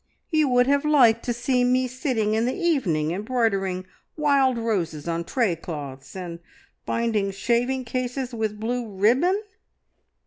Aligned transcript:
You 0.31 0.47
would 0.49 0.65
have 0.65 0.83
liked 0.83 1.23
to 1.25 1.31
see 1.33 1.63
me 1.63 1.87
sitting 1.87 2.33
in 2.33 2.45
the 2.47 2.55
evening 2.55 3.11
embroidering 3.11 3.85
wild 4.17 4.57
roses 4.57 5.07
on 5.07 5.23
tray 5.23 5.55
cloths, 5.55 6.15
and 6.15 6.39
binding 6.87 7.29
shaving 7.29 7.85
cases 7.85 8.33
with 8.33 8.59
blue 8.59 8.89
ribbon?" 8.97 9.39